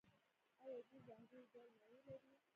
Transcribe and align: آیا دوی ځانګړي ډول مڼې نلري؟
آیا 0.65 0.81
دوی 0.87 0.99
ځانګړي 1.07 1.41
ډول 1.53 1.71
مڼې 1.81 1.99
نلري؟ 2.07 2.33